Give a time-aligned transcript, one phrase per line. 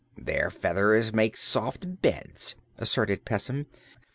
[0.17, 3.67] "Their feathers make soft beds," asserted Pessim.